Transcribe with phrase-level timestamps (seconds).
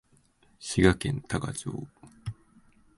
[0.59, 1.87] 滋賀県多賀町